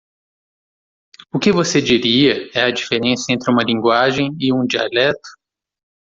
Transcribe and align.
O 1.31 1.37
que 1.37 1.51
você 1.51 1.79
diria 1.79 2.49
é 2.57 2.63
a 2.63 2.71
diferença 2.71 3.31
entre 3.31 3.51
uma 3.51 3.63
linguagem 3.63 4.35
e 4.39 4.51
um 4.51 4.65
dialeto? 4.65 5.29